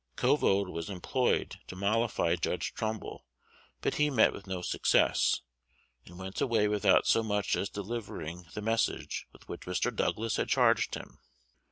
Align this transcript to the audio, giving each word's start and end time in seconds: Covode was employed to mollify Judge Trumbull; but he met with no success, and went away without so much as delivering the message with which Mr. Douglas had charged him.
Covode 0.15 0.67
was 0.73 0.89
employed 0.89 1.57
to 1.67 1.75
mollify 1.75 2.35
Judge 2.35 2.73
Trumbull; 2.73 3.23
but 3.81 3.93
he 3.97 4.09
met 4.09 4.33
with 4.33 4.47
no 4.47 4.63
success, 4.63 5.41
and 6.07 6.17
went 6.17 6.41
away 6.41 6.67
without 6.67 7.05
so 7.05 7.21
much 7.21 7.55
as 7.55 7.69
delivering 7.69 8.45
the 8.55 8.63
message 8.63 9.27
with 9.31 9.47
which 9.47 9.67
Mr. 9.67 9.95
Douglas 9.95 10.37
had 10.37 10.49
charged 10.49 10.95
him. 10.95 11.19